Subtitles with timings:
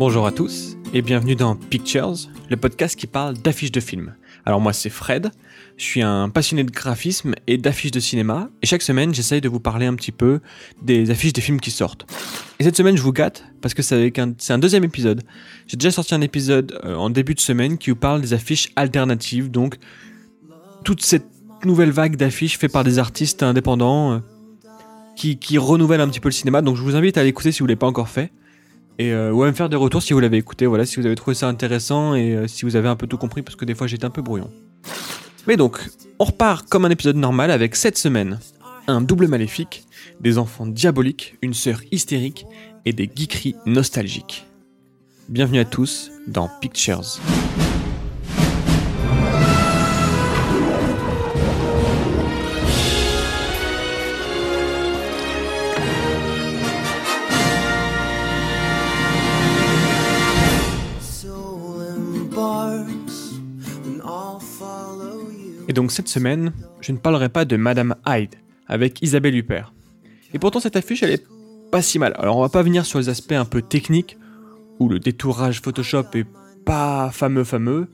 [0.00, 2.14] Bonjour à tous et bienvenue dans Pictures,
[2.48, 4.14] le podcast qui parle d'affiches de films.
[4.46, 5.30] Alors moi c'est Fred,
[5.76, 9.48] je suis un passionné de graphisme et d'affiches de cinéma et chaque semaine j'essaye de
[9.50, 10.40] vous parler un petit peu
[10.80, 12.06] des affiches des films qui sortent.
[12.58, 15.22] Et cette semaine je vous gâte parce que c'est un, deuxième épisode.
[15.66, 18.70] J'ai déjà sorti un épisode euh, en début de semaine qui vous parle des affiches
[18.76, 19.76] alternatives, donc
[20.82, 21.26] toute cette
[21.66, 24.18] nouvelle vague d'affiches faites par des artistes indépendants euh,
[25.14, 26.62] qui, qui renouvellent un petit peu le cinéma.
[26.62, 28.32] Donc je vous invite à l'écouter si vous ne l'avez pas encore fait
[29.00, 31.06] et euh, ou à me faire des retours si vous l'avez écouté, voilà, si vous
[31.06, 33.64] avez trouvé ça intéressant et euh, si vous avez un peu tout compris parce que
[33.64, 34.50] des fois j'étais un peu brouillon.
[35.46, 35.80] Mais donc,
[36.18, 38.38] on repart comme un épisode normal avec cette semaine
[38.86, 39.84] un double maléfique,
[40.20, 42.44] des enfants diaboliques, une sœur hystérique
[42.84, 44.46] et des geekeries nostalgiques.
[45.30, 47.20] Bienvenue à tous dans Pictures.
[65.68, 68.34] Et donc cette semaine, je ne parlerai pas de Madame Hyde
[68.66, 69.72] avec Isabelle Huppert.
[70.34, 71.26] Et pourtant cette affiche, elle est
[71.70, 72.14] pas si mal.
[72.18, 74.18] Alors on va pas venir sur les aspects un peu techniques,
[74.78, 76.26] où le détourage Photoshop est
[76.64, 77.88] pas fameux fameux.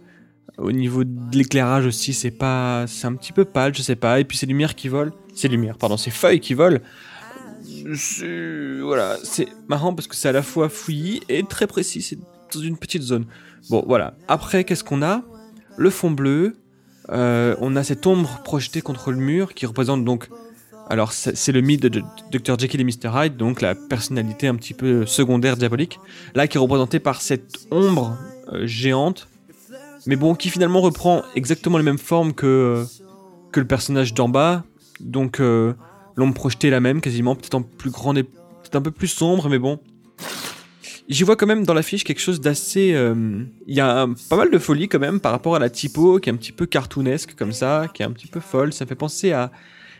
[0.58, 4.20] Au niveau de l'éclairage aussi, c'est pas, c'est un petit peu pâle, je sais pas.
[4.20, 6.80] Et puis ces lumières qui volent, ces lumières, pardon, ces feuilles qui volent.
[8.82, 12.00] Voilà, c'est marrant parce que c'est à la fois fouillis et très précis.
[12.00, 12.18] C'est
[12.54, 13.26] dans une petite zone.
[13.70, 14.14] Bon, voilà.
[14.28, 15.22] Après, qu'est-ce qu'on a?
[15.76, 16.56] Le fond bleu,
[17.10, 20.28] euh, on a cette ombre projetée contre le mur qui représente donc.
[20.88, 22.00] Alors, c'est le mythe de
[22.30, 22.56] Dr.
[22.58, 23.10] Jekyll et Mr.
[23.12, 25.98] Hyde, donc la personnalité un petit peu secondaire diabolique,
[26.36, 28.16] là qui est représentée par cette ombre
[28.52, 29.26] euh, géante,
[30.06, 32.84] mais bon, qui finalement reprend exactement les mêmes formes que,
[33.50, 34.62] que le personnage d'en bas,
[35.00, 35.74] donc euh,
[36.14, 39.08] l'ombre projetée est la même quasiment, peut-être en plus grande et peut-être un peu plus
[39.08, 39.80] sombre, mais bon,
[41.08, 42.92] J'y vois quand même dans l'affiche quelque chose d'assez.
[42.92, 46.18] Euh, il y a pas mal de folie quand même par rapport à la typo
[46.18, 48.72] qui est un petit peu cartoonesque comme ça, qui est un petit peu folle.
[48.72, 49.52] Ça fait penser à,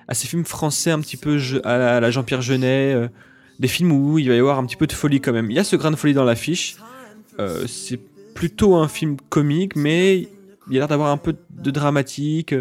[0.08, 3.08] à ces films français un petit peu à la, Jean-Pierre Jeunet, euh,
[3.60, 5.50] des films où il va y avoir un petit peu de folie quand même.
[5.50, 6.76] Il y a ce grain de folie dans l'affiche.
[7.38, 8.00] Euh, c'est
[8.34, 10.28] plutôt un film comique, mais
[10.70, 12.54] il a l'air d'avoir un peu de dramatique.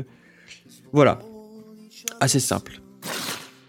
[0.92, 1.20] Voilà.
[2.20, 2.80] Assez simple.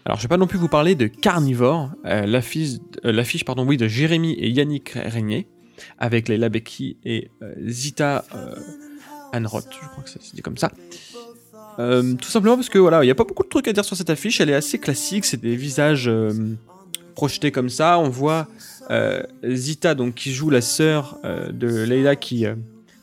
[0.07, 3.75] Alors, je vais pas non plus vous parler de Carnivore, euh, euh, l'affiche pardon, oui,
[3.75, 5.49] de Jérémy et Yannick Régnier,
[5.97, 8.23] avec Leila Becky et euh, Zita
[9.33, 10.71] Anroth, je crois que ça se dit comme ça.
[11.77, 13.97] tout simplement parce que voilà, il n'y a pas beaucoup de trucs à dire sur
[13.97, 16.09] cette affiche, elle est assez classique, c'est des visages
[17.13, 17.99] projetés comme ça.
[17.99, 18.47] On voit
[19.43, 21.19] Zita donc qui joue la sœur
[21.51, 22.45] de Leila qui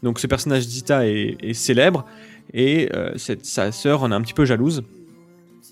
[0.02, 2.06] donc ce personnage Zita est, est célèbre
[2.54, 4.82] et cette, sa sœur en est un petit peu jalouse.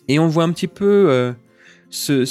[0.08, 1.06] Et on voit un petit peu.
[1.10, 1.32] Euh,
[1.90, 2.24] ce,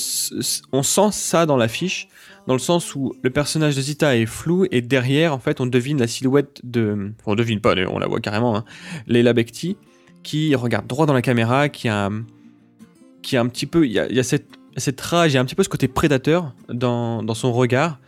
[0.71, 2.07] on sent ça dans l'affiche,
[2.47, 5.67] dans le sens où le personnage de Zita est flou et derrière, en fait, on
[5.67, 7.13] devine la silhouette de.
[7.25, 8.65] On devine pas, on la voit carrément, hein,
[9.07, 9.77] Leila Bekti,
[10.23, 12.09] qui regarde droit dans la caméra, qui a.
[13.21, 13.85] Qui a un petit peu.
[13.85, 15.63] Il y a, il y a cette, cette rage, il y a un petit peu
[15.63, 17.99] ce côté prédateur dans, dans son regard,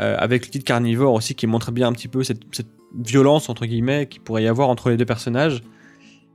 [0.00, 3.48] euh, avec le titre carnivore aussi qui montre bien un petit peu cette, cette violence,
[3.48, 5.62] entre guillemets, qui pourrait y avoir entre les deux personnages.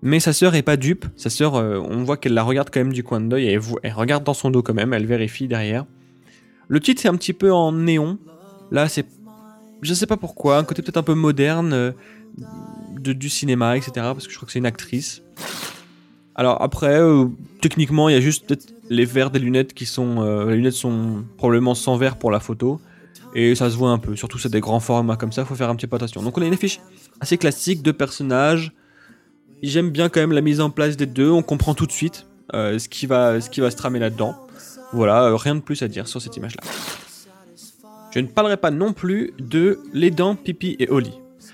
[0.01, 1.05] Mais sa sœur est pas dupe.
[1.15, 3.47] Sa sœur, euh, on voit qu'elle la regarde quand même du coin de l'œil.
[3.83, 4.93] Elle, regarde dans son dos quand même.
[4.93, 5.85] Elle vérifie derrière.
[6.67, 8.17] Le titre c'est un petit peu en néon.
[8.71, 9.05] Là, c'est,
[9.81, 11.91] je sais pas pourquoi, un côté peut-être un peu moderne euh,
[12.99, 13.91] de, du cinéma, etc.
[13.95, 15.23] Parce que je crois que c'est une actrice.
[16.35, 17.25] Alors après, euh,
[17.61, 21.25] techniquement, il y a juste peut-être les verres des lunettes qui sont, les lunettes sont
[21.37, 22.79] probablement sans verre pour la photo.
[23.33, 24.15] Et ça se voit un peu.
[24.15, 26.21] Surtout c'est des grands formats comme ça, faut faire un petit peu attention.
[26.21, 26.79] Donc on a une affiche
[27.19, 28.71] assez classique de personnages
[29.63, 32.27] J'aime bien quand même la mise en place des deux, on comprend tout de suite
[32.53, 34.35] euh, ce, qui va, ce qui va se tramer là-dedans.
[34.93, 36.61] Voilà, euh, rien de plus à dire sur cette image-là.
[38.11, 41.13] Je ne parlerai pas non plus de Les Dents, Pipi et Oli.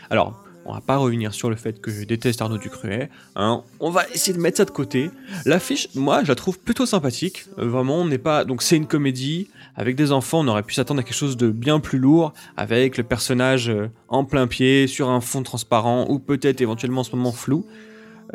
[0.09, 3.09] Alors, on va pas revenir sur le fait que je déteste Arnaud Ducruet.
[3.36, 3.64] Hein.
[3.80, 5.09] On va essayer de mettre ça de côté.
[5.46, 7.46] L'affiche, moi, je la trouve plutôt sympathique.
[7.58, 8.44] Euh, vraiment, on n'est pas.
[8.44, 9.47] Donc, c'est une comédie.
[9.76, 12.97] Avec des enfants, on aurait pu s'attendre à quelque chose de bien plus lourd, avec
[12.97, 13.72] le personnage
[14.08, 17.66] en plein pied, sur un fond transparent, ou peut-être éventuellement en ce moment flou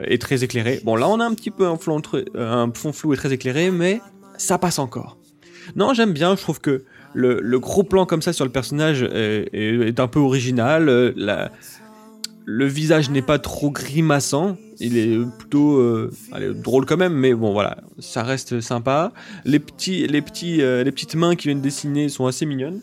[0.03, 0.81] est très éclairé.
[0.85, 2.01] Bon, là, on a un petit peu un, fond,
[2.35, 4.01] un fond flou et très éclairé, mais
[4.37, 5.19] ça passe encore.
[5.77, 10.01] Non, j'aime bien, je trouve que le, gros plan comme ça sur le personnage est,
[10.01, 10.89] un peu original.
[10.89, 11.51] Euh, la,
[12.45, 14.57] le visage n'est pas trop grimaçant.
[14.81, 16.11] Il est plutôt euh,
[16.55, 19.13] drôle quand même, mais bon voilà, ça reste sympa.
[19.45, 22.81] Les, petits, les, petits, euh, les petites mains qui viennent dessiner sont assez mignonnes.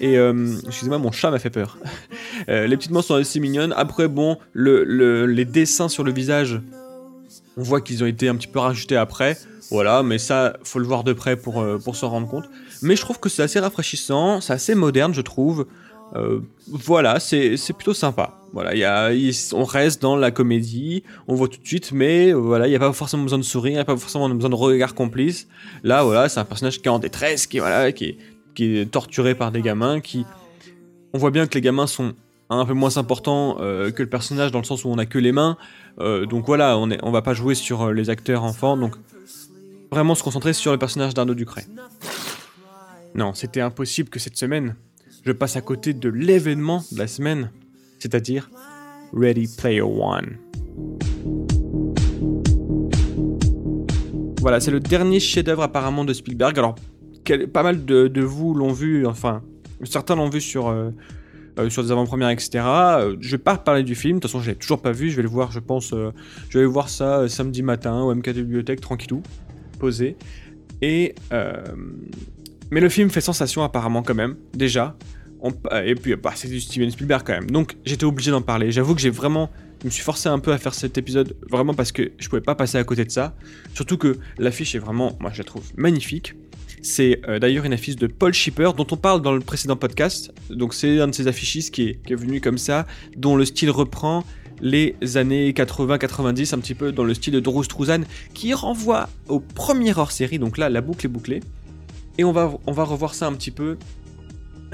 [0.00, 1.78] Et euh, excusez-moi, mon chat m'a fait peur.
[2.50, 3.72] Euh, les petites mains sont assez mignonnes.
[3.76, 6.60] Après, bon, le, les dessins sur le visage,
[7.56, 9.36] on voit qu'ils ont été un petit peu rajoutés après.
[9.70, 12.44] Voilà, mais ça, faut le voir de près pour, euh, s'en rendre compte.
[12.82, 15.66] Mais je trouve que c'est assez rafraîchissant, c'est assez moderne, je trouve.
[16.68, 18.38] Voilà, c'est plutôt sympa.
[18.52, 19.10] Voilà,
[19.54, 22.80] on reste dans la comédie, on voit tout de suite, mais voilà, il n'y a
[22.80, 25.48] pas forcément besoin de sourire, il n'y a pas forcément besoin de regard complice.
[25.82, 28.18] Là, voilà, c'est un personnage qui est en détresse, qui, voilà, qui,
[28.56, 30.26] qui est torturé par des gamins, qui...
[31.12, 32.14] On voit bien que les gamins sont
[32.50, 35.18] un peu moins importants euh, que le personnage, dans le sens où on a que
[35.18, 35.56] les mains.
[36.00, 38.94] Euh, donc voilà, on, est, on va pas jouer sur euh, les acteurs enfants, donc
[39.90, 41.66] vraiment se concentrer sur le personnage d'Arnaud Ducret.
[43.14, 44.74] Non, c'était impossible que cette semaine,
[45.24, 47.50] je passe à côté de l'événement de la semaine,
[47.98, 48.50] c'est-à-dire
[49.12, 50.36] Ready Player One.
[54.40, 56.58] Voilà, c'est le dernier chef-d'œuvre apparemment de Spielberg.
[56.58, 56.76] Alors,
[57.52, 59.42] pas mal de, vous l'ont vu, enfin,
[59.84, 60.90] certains l'ont vu sur, euh,
[61.58, 62.64] euh, sur des avant-premières, etc.
[62.64, 65.10] Euh, je vais pas parler du film, de toute façon, je l'ai toujours pas vu.
[65.10, 65.94] Je vais le voir, je pense,
[66.50, 69.22] je vais voir ça samedi matin au MK Bibliothèque, tranquillou,
[69.78, 70.16] posé.
[70.82, 71.14] Et
[72.70, 74.96] mais le film fait sensation apparemment quand même, déjà.
[75.84, 77.50] Et puis, bah, c'est du Steven Spielberg quand même.
[77.50, 78.70] Donc, j'étais obligé d'en parler.
[78.72, 79.50] J'avoue que j'ai vraiment.
[79.80, 82.40] Je me suis forcé un peu à faire cet épisode, vraiment parce que je pouvais
[82.40, 83.36] pas passer à côté de ça.
[83.74, 86.34] Surtout que l'affiche est vraiment, moi je la trouve magnifique.
[86.80, 90.32] C'est euh, d'ailleurs une affiche de Paul Shipper, dont on parle dans le précédent podcast.
[90.50, 93.70] Donc, c'est un de ces affichistes qui est, qui venu comme ça, dont le style
[93.70, 94.24] reprend
[94.62, 98.02] les années 80-90, un petit peu dans le style de Drew Struzan,
[98.32, 100.38] qui renvoie au premier hors-série.
[100.38, 101.40] Donc là, la boucle est bouclée.
[102.18, 103.76] Et on va revoir ça un petit peu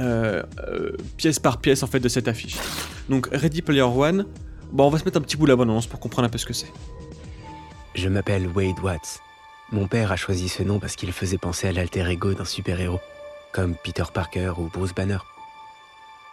[0.00, 2.56] euh, euh, pièce par pièce en fait de cette affiche.
[3.08, 4.26] Donc Ready Player One,
[4.72, 6.46] bon on va se mettre un petit bout la bande-annonce pour comprendre un peu ce
[6.46, 6.72] que c'est.
[7.94, 9.20] Je m'appelle Wade Watts.
[9.70, 13.00] Mon père a choisi ce nom parce qu'il faisait penser à l'alter ego d'un super-héros,
[13.52, 15.18] comme Peter Parker ou Bruce Banner.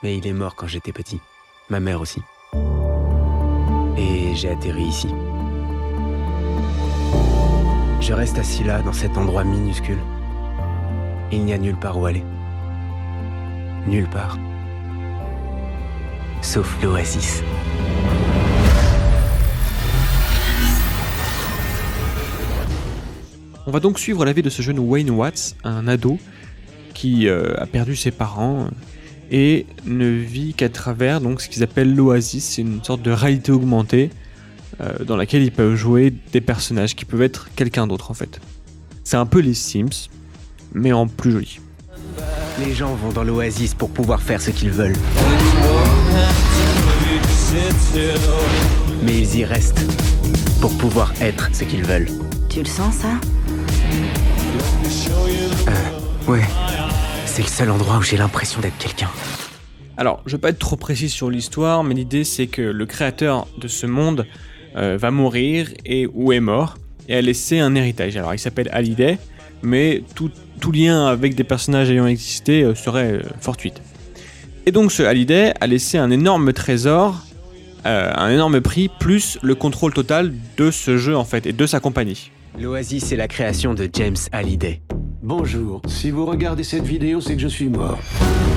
[0.04, 1.20] Mais il est mort quand j'étais petit.
[1.70, 2.22] Ma mère aussi.
[3.98, 5.10] Et j'ai atterri ici.
[8.00, 10.00] Je reste assis là, dans cet endroit minuscule.
[11.32, 12.24] Il n'y a nulle part où aller.
[13.88, 14.38] Nulle part.
[16.42, 17.44] Sauf l'oasis.
[23.66, 26.18] On va donc suivre la vie de ce jeune Wayne Watts, un ado
[26.94, 28.68] qui euh, a perdu ses parents
[29.32, 33.52] et ne vit qu'à travers donc ce qu'ils appellent l'Oasis, c'est une sorte de réalité
[33.52, 34.10] augmentée
[34.82, 38.42] euh, dans laquelle ils peuvent jouer des personnages qui peuvent être quelqu'un d'autre en fait.
[39.04, 40.10] C'est un peu les Sims,
[40.74, 41.60] mais en plus joli.
[42.60, 44.96] Les gens vont dans l'oasis pour pouvoir faire ce qu'ils veulent.
[49.04, 49.86] Mais ils y restent
[50.62, 52.10] pour pouvoir être ce qu'ils veulent.
[52.50, 53.12] Tu le sens ça?
[56.28, 56.44] Ouais.
[57.26, 59.10] C'est le seul endroit où j'ai l'impression d'être quelqu'un.
[59.98, 63.48] Alors, je vais pas être trop précis sur l'histoire, mais l'idée c'est que le créateur
[63.58, 64.28] de ce monde
[64.76, 66.78] euh, va mourir et ou est mort
[67.08, 68.16] et a laissé un héritage.
[68.18, 69.18] Alors, il s'appelle Hallyday,
[69.62, 73.82] mais tout, tout lien avec des personnages ayant existé euh, serait euh, fortuite.
[74.66, 77.16] Et donc, ce Hallyday a laissé un énorme trésor,
[77.86, 81.66] euh, un énorme prix, plus le contrôle total de ce jeu en fait et de
[81.66, 82.32] sa compagnie.
[82.60, 84.82] L'oasis est la création de James Hallyday.
[85.22, 88.00] Bonjour, si vous regardez cette vidéo, c'est que je suis mort.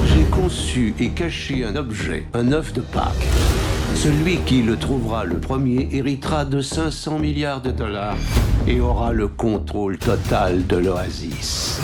[0.06, 3.26] J'ai conçu et caché un objet, un œuf de Pâques.
[3.94, 8.16] Celui qui le trouvera le premier héritera de 500 milliards de dollars
[8.66, 11.80] et aura le contrôle total de l'oasis.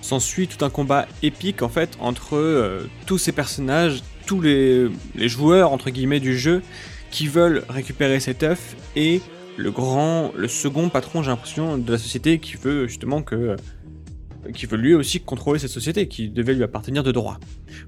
[0.00, 5.28] S'ensuit tout un combat épique en fait entre euh, tous ces personnages, tous les, les
[5.28, 6.62] joueurs entre guillemets du jeu
[7.10, 9.20] qui veulent récupérer cet œuf et
[9.56, 13.56] le grand, le second patron j'ai l'impression de la société qui veut justement que
[14.54, 17.38] qui veut lui aussi contrôler cette société qui devait lui appartenir de droit.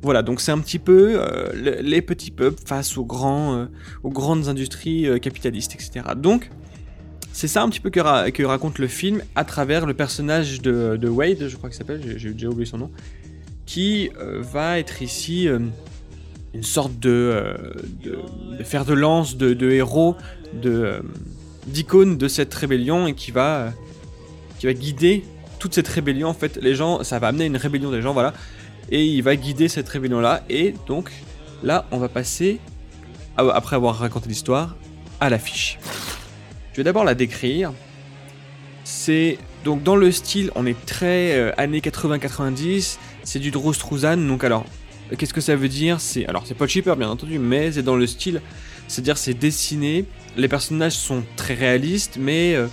[0.03, 3.67] Voilà donc c'est un petit peu euh, le- les petits peuples face aux grands, euh,
[4.03, 6.01] aux grandes industries euh, capitalistes etc.
[6.17, 6.51] Donc
[7.33, 10.61] c'est ça un petit peu que, ra- que raconte le film à travers le personnage
[10.63, 12.91] de, de Wade, je crois qu'il s'appelle, j'ai- déjà oublié son nom,
[13.67, 15.47] qui va être ici
[16.53, 17.55] une sorte de,
[18.03, 18.19] de,
[18.59, 20.17] de fer de lance, de, héros,
[21.69, 23.73] d'icône de cette rébellion et qui va,
[24.59, 25.23] qui va guider
[25.61, 26.29] toute cette rébellion.
[26.29, 28.33] En fait, les gens, ça va amener une rébellion des gens, voilà,
[28.91, 30.43] et il va guider cette rébellion-là.
[30.51, 31.13] Et donc
[31.63, 32.59] là, on va passer,
[33.37, 34.75] à- après avoir raconté l'histoire,
[35.21, 35.79] à l'affiche.
[36.73, 37.73] Je vais d'abord la décrire.
[38.85, 42.97] C'est donc dans le style, on est très euh, années 80-90.
[43.23, 44.17] C'est du Drew Struzan.
[44.17, 44.65] Donc alors,
[45.17, 46.01] qu'est-ce que ça veut dire?
[46.01, 48.41] C'est alors c'est pas cheaper bien entendu, mais c'est dans le style,
[48.89, 50.07] c'est-à-dire c'est dessiné.
[50.37, 52.67] Les personnages sont très réalistes, mais euh,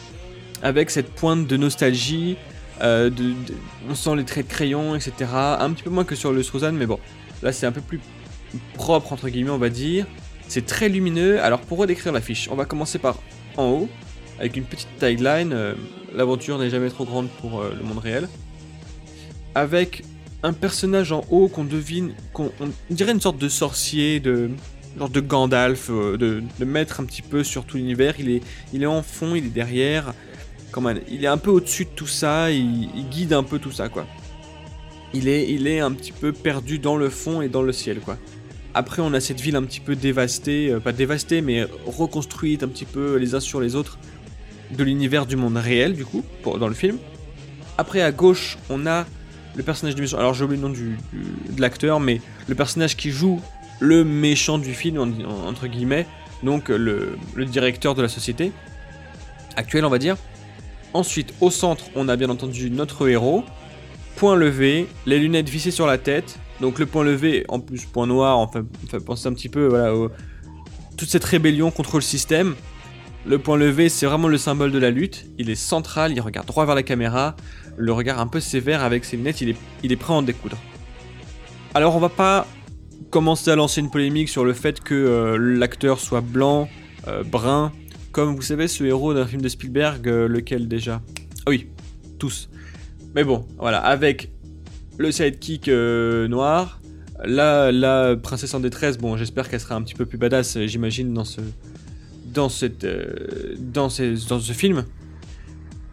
[0.64, 2.38] avec cette pointe de nostalgie.
[2.82, 3.10] Euh,
[3.90, 5.14] on sent les traits de crayon, etc.
[5.34, 7.00] Un petit peu moins que sur le Struzan, mais bon,
[7.42, 8.00] là c'est un peu plus
[8.76, 10.06] propre entre guillemets, on va dire.
[10.48, 11.42] C'est très lumineux.
[11.42, 13.18] Alors pour redécrire l'affiche, on va commencer par
[13.58, 13.90] en haut.
[14.40, 15.74] avec une petite tagline euh,
[16.14, 18.30] L'aventure n'est jamais trop grande pour euh, le monde réel.
[19.56, 20.04] Avec
[20.44, 24.52] un personnage en haut qu'on devine, qu'on on dirait une sorte de sorcier, de
[24.98, 26.16] genre de Gandalf, de,
[26.60, 28.16] de maître un petit peu sur tout l'univers.
[28.20, 28.42] Il est,
[28.72, 30.14] il est en fond, il est derrière.
[31.10, 34.06] Il est un peu au-dessus de tout ça, il, guide un peu tout ça, quoi.
[35.14, 38.00] Il est, il est un petit peu perdu dans le fond et dans le ciel,
[38.00, 38.18] quoi.
[38.74, 42.68] Après, on a cette ville un petit peu dévastée, euh, pas dévastée, mais reconstruite un
[42.68, 43.98] petit peu les uns sur les autres
[44.72, 46.98] de l'univers du monde réel, du coup, dans le film.
[47.78, 49.06] Après, à gauche, on a
[49.56, 50.18] le personnage du méchant.
[50.20, 50.98] Alors, j'ai oublié le nom du,
[51.50, 53.42] de l'acteur, mais le personnage qui joue
[53.80, 56.06] le méchant du film, en- en- entre guillemets,
[56.44, 58.52] donc le, le directeur de la société
[59.56, 60.18] actuelle, on va dire.
[60.94, 63.44] Ensuite, au centre, on a bien entendu notre héros.
[64.16, 66.40] Point levé, les lunettes vissées sur la tête.
[66.60, 69.94] Donc le point levé, en plus point noir, enfin, fait penser un petit peu voilà,
[70.98, 72.56] toute cette rébellion contre le système.
[73.26, 75.26] Le point levé, c'est vraiment le symbole de la lutte.
[75.38, 77.36] Il est central, il regarde droit vers la caméra.
[77.76, 80.22] Le regard un peu sévère avec ses lunettes, il est, il est prêt à en
[80.24, 80.58] découdre.
[81.76, 82.48] Alors on va pas
[83.12, 86.68] commencer à lancer une polémique sur le fait que euh, l'acteur soit blanc,
[87.08, 87.72] euh, brun,
[88.18, 91.04] comme vous savez ce héros d'un film de Spielberg, euh, lequel déjà?
[91.46, 91.68] Ah oui,
[92.18, 92.50] tous.
[93.14, 94.32] Mais bon, voilà, avec
[94.98, 96.82] le sidekick euh, noir,
[97.24, 100.66] la, la princesse en détresse, bon j'espère qu'elle sera un petit peu plus badass, euh,
[100.66, 101.42] j'imagine, dans ce,
[102.34, 102.88] dans, cette,
[103.60, 103.90] dans,
[104.30, 104.86] dans ce film.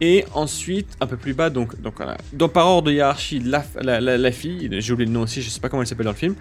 [0.01, 3.63] Et ensuite, un peu plus bas, donc, donc voilà, dans, par ordre de hiérarchie, la,
[3.83, 6.05] la, la, la fille, j'ai oublié le nom aussi, je sais pas comment elle s'appelle
[6.07, 6.33] dans le film,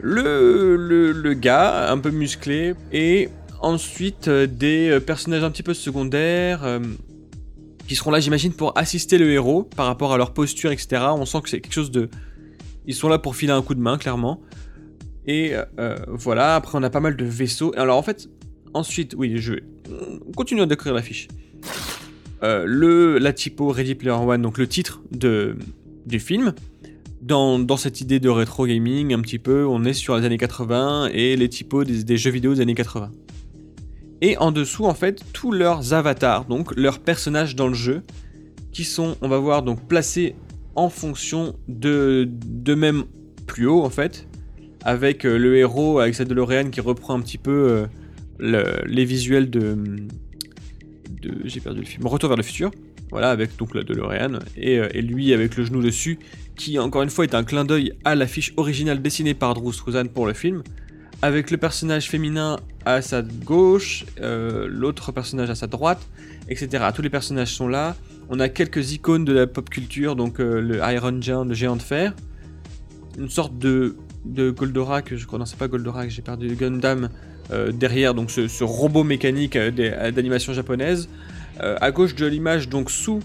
[0.00, 3.28] le, le, le gars, un peu musclé, et
[3.60, 6.80] ensuite euh, des euh, personnages un petit peu secondaires, euh,
[7.86, 11.02] qui seront là, j'imagine, pour assister le héros par rapport à leur posture, etc.
[11.16, 12.08] On sent que c'est quelque chose de...
[12.86, 14.40] Ils sont là pour filer un coup de main, clairement.
[15.26, 15.52] Et
[16.08, 17.74] voilà, après on a pas mal de vaisseaux.
[17.76, 18.30] Alors en fait,
[18.72, 19.62] ensuite, oui, je vais
[20.34, 21.28] continuer à décrire l'affiche.
[22.42, 25.56] Euh, le, la typo Ready Player One, donc le titre de,
[26.06, 26.54] du film.
[27.20, 30.38] Dans, dans cette idée de rétro gaming, un petit peu, on est sur les années
[30.38, 33.10] 80 et les typos des jeux vidéo des années 80.
[34.20, 38.02] Et en dessous, en fait, tous leurs avatars, donc leurs personnages dans le jeu,
[38.72, 40.34] qui sont, on va voir, donc placés
[40.74, 43.04] en fonction de, de même
[43.46, 44.26] plus haut, en fait,
[44.84, 47.86] avec euh, le héros, avec sa DeLorean qui reprend un petit peu euh,
[48.38, 49.76] le- les visuels de,
[51.22, 52.70] de j'ai perdu le film, Retour vers le futur,
[53.10, 56.18] voilà, avec donc la DeLorean, et, euh, et lui avec le genou dessus,
[56.56, 60.06] qui encore une fois est un clin d'œil à l'affiche originale dessinée par Drew Struzan
[60.08, 60.62] pour le film,
[61.22, 66.00] avec le personnage féminin à sa gauche, euh, l'autre personnage à sa droite,
[66.48, 66.84] etc.
[66.94, 67.96] Tous les personnages sont là.
[68.30, 71.76] On a quelques icônes de la pop culture, donc euh, le Iron Giant, le géant
[71.76, 72.14] de fer,
[73.18, 77.08] une sorte de, de Goldorak, je crois, non c'est pas Goldorak, j'ai perdu Gundam
[77.50, 81.08] euh, derrière, donc ce, ce robot mécanique d'animation japonaise.
[81.60, 83.18] À gauche de l'image, donc sous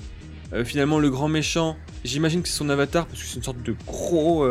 [0.64, 3.76] finalement le grand méchant, j'imagine que c'est son avatar parce que c'est une sorte de
[3.86, 4.44] gros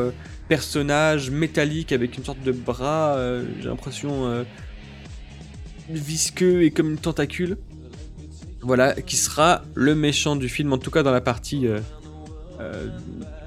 [0.52, 4.44] personnage métallique avec une sorte de bras, euh, j'ai l'impression euh,
[5.88, 7.56] visqueux et comme une tentacule.
[8.60, 12.86] Voilà, qui sera le méchant du film, en tout cas dans la partie euh,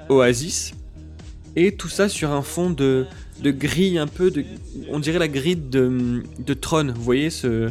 [0.08, 0.72] Oasis.
[1.54, 3.06] Et tout ça sur un fond de,
[3.40, 4.44] de grille un peu, de,
[4.90, 7.70] on dirait la grille de, de Tron, vous voyez ce,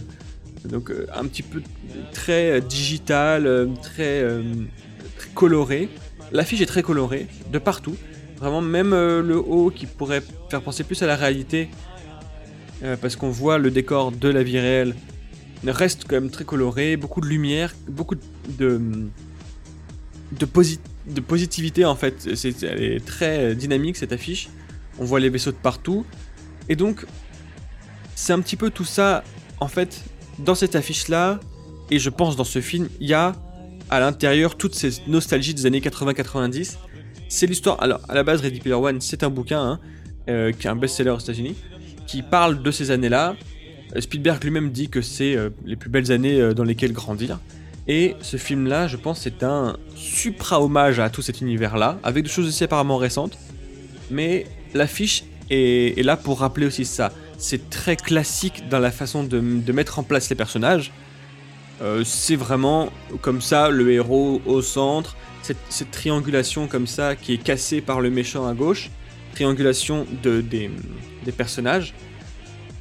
[0.64, 1.62] donc un petit peu
[2.14, 4.24] très digital, très,
[5.18, 5.90] très coloré.
[6.32, 7.98] L'affiche est très colorée, de partout.
[8.38, 11.70] Vraiment, même euh, le haut qui pourrait faire penser plus à la réalité,
[12.84, 14.96] euh, parce qu'on voit le décor de la vie réelle,
[15.66, 18.16] reste quand même très coloré, beaucoup de lumière, beaucoup
[18.60, 18.82] de,
[20.32, 22.36] de, posi- de positivité en fait.
[22.36, 24.50] C'est, elle est très dynamique cette affiche.
[25.00, 26.06] On voit les vaisseaux de partout.
[26.70, 27.06] Et donc,
[28.16, 29.24] c'est un petit peu tout ça,
[29.60, 30.04] en fait,
[30.40, 31.40] dans cette affiche-là,
[31.90, 33.34] et je pense dans ce film, il y a
[33.90, 36.76] à l'intérieur toutes ces nostalgies des années 80-90.
[37.28, 37.82] C'est l'histoire.
[37.82, 39.80] Alors, à la base, Ready Player One, c'est un bouquin hein,
[40.30, 41.56] euh, qui est un best-seller aux États-Unis,
[42.08, 43.36] qui parle de ces années-là.
[43.96, 47.40] Euh, Spielberg lui-même dit que c'est euh, les plus belles années dans lesquelles grandir.
[47.88, 52.48] Et ce film-là, je pense, c'est un supra-hommage à tout cet univers-là, avec des choses
[52.48, 53.38] aussi apparemment récentes.
[54.10, 57.12] Mais l'affiche est, là pour rappeler aussi ça.
[57.38, 60.92] C'est très classique dans la façon de mettre en place les personnages.
[61.82, 62.90] Euh, c'est vraiment
[63.22, 68.02] comme ça, le héros au centre, cette, cette triangulation comme ça qui est cassée par
[68.02, 68.90] le méchant à gauche,
[69.34, 70.70] triangulation de, des,
[71.36, 71.94] personnages.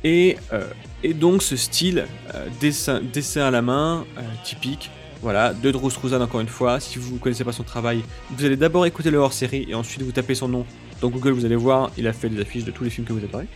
[0.05, 0.65] Et, euh,
[1.03, 3.01] et donc ce style, euh, dessin,
[3.43, 4.07] à la main,
[4.45, 4.91] typique,
[5.23, 6.79] voilà, de Drew Struzan encore une fois.
[6.79, 10.03] Si vous ne connaissez pas son travail, vous allez d'abord écouter le hors-série et ensuite
[10.03, 10.67] vous tapez son nom
[11.01, 13.13] dans Google, vous allez voir, il a fait des affiches de tous les films que
[13.13, 13.47] vous adorez.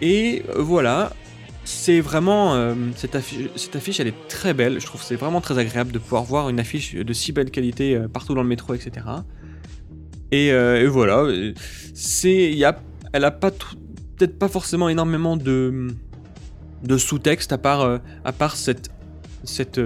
[0.00, 1.12] Et voilà,
[1.64, 4.80] c'est vraiment euh, cette, affiche, cette affiche, elle est très belle.
[4.80, 7.94] Je trouve c'est vraiment très agréable de pouvoir voir une affiche de si belle qualité
[7.94, 9.06] euh, partout dans le métro, etc.
[10.30, 11.26] Et, euh, et voilà,
[11.94, 12.80] c'est, y a,
[13.12, 15.88] elle a pas peut-être pas forcément énormément de
[16.82, 18.90] de sous-texte à part à part cette
[19.44, 19.80] cette,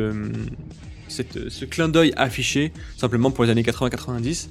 [1.08, 4.48] cette ce clin d'œil affiché simplement pour les années 80-90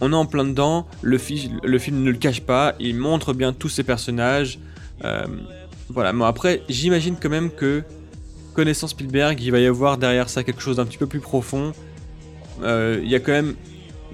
[0.00, 1.18] on est en plein dedans, le,
[1.64, 4.60] le, film ne le cache pas, il montre bien tous ses personnages.
[5.88, 7.82] Euh, voilà, mais après, j'imagine quand même que,
[8.54, 11.72] connaissant Spielberg, il va y avoir derrière ça quelque chose d'un petit peu plus profond.
[12.62, 13.54] Euh, il y a quand même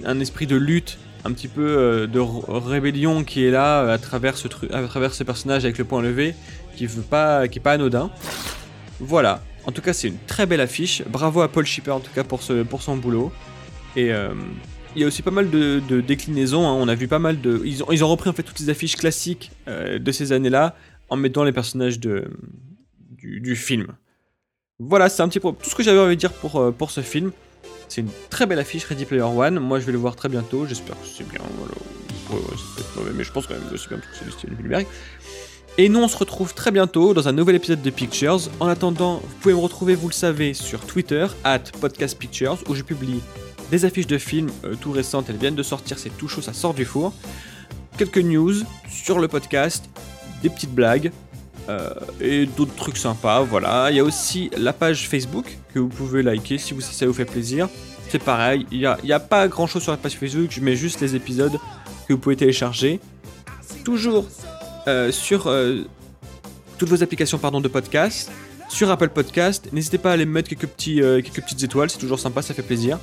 [0.03, 4.37] un esprit de lutte, un petit peu euh, de rébellion qui est là à travers,
[4.37, 6.35] ce à travers ces personnages avec le point levé,
[6.75, 8.11] qui veut pas, qui pas anodin.
[8.99, 9.41] Voilà.
[9.65, 11.01] En tout cas, c'est une très belle affiche.
[11.07, 13.31] Bravo à Paul Schipper en tout cas pour, ce, pour son boulot.
[13.95, 14.11] Et
[14.95, 16.67] il y a aussi pas mal de, déclinaisons.
[16.67, 16.73] Hein.
[16.73, 17.61] On a vu pas mal de.
[17.65, 20.75] Ils ont, ils ont repris en fait toutes les affiches classiques euh, de ces années-là
[21.09, 22.29] en mettant les personnages de,
[23.11, 23.87] du, film.
[24.79, 26.91] Voilà, c'est un petit peu tout ce que j'avais envie de dire pour, euh, pour
[26.91, 27.31] ce film.
[27.87, 29.59] C'est une très belle affiche Ready Player One.
[29.59, 30.65] Moi, je vais le voir très bientôt.
[30.65, 31.39] J'espère que c'est bien.
[33.13, 34.85] mais je pense quand même que c'est bien parce que c'est le style de.
[35.77, 38.39] Et nous, on se retrouve très bientôt dans un nouvel épisode de Pictures.
[38.61, 42.75] En attendant, vous pouvez me retrouver, vous le savez, sur Twitter, at Podcast Pictures, où
[42.75, 43.19] je publie
[43.71, 46.53] des affiches de films euh, tout récentes, elles viennent de sortir, c'est tout chaud, ça
[46.53, 47.13] sort du four.
[47.97, 48.53] Quelques news
[48.89, 49.89] sur le podcast,
[50.45, 51.11] des petites blagues
[51.69, 51.89] euh,
[52.21, 53.87] et d'autres trucs sympas, voilà.
[53.89, 57.13] Il y a aussi la page Facebook que vous pouvez liker si vous, ça vous
[57.13, 57.67] fait plaisir.
[58.09, 60.75] C'est pareil, il n'y a, a, pas grand chose sur la page Facebook, je mets
[60.75, 61.57] juste les épisodes
[62.07, 62.99] que vous pouvez télécharger.
[63.83, 64.27] Toujours
[64.87, 65.51] euh, sur
[66.77, 68.31] toutes vos applications pardon, de podcast.
[68.69, 72.19] Sur Apple Podcast, n'hésitez pas à aller mettre quelques, petits, quelques petites étoiles, c'est toujours
[72.19, 72.99] sympa, ça fait plaisir.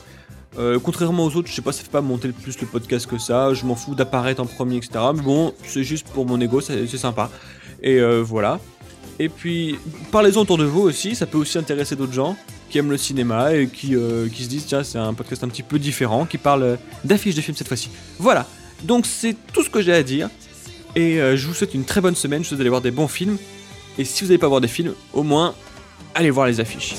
[0.58, 3.18] Euh, contrairement aux autres, je sais pas, ça fait pas monter plus le podcast que
[3.18, 3.54] ça.
[3.54, 4.90] Je m'en fous d'apparaître en premier, etc.
[5.14, 7.30] Mais bon, c'est juste pour mon ego, c'est sympa.
[7.82, 8.60] Et euh, voilà.
[9.18, 9.76] Et puis,
[10.10, 11.14] parlez-en autour de vous aussi.
[11.14, 12.36] Ça peut aussi intéresser d'autres gens
[12.70, 15.48] qui aiment le cinéma et qui, euh, qui se disent tiens, c'est un podcast un
[15.48, 17.90] petit peu différent, qui parle d'affiches de films cette fois-ci.
[18.18, 18.46] Voilà.
[18.84, 20.28] Donc, c'est tout ce que j'ai à dire.
[20.94, 22.40] Et je vous souhaite une très bonne semaine.
[22.40, 23.38] Je vous souhaite d'aller voir des bons films.
[23.98, 25.54] Et si vous n'allez pas voir des films, au moins,
[26.14, 26.96] allez voir les affiches.